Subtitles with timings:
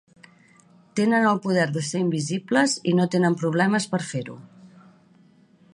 [0.99, 4.39] Tenen el poder de ser invisibles i no tenen problemes per fer-ho!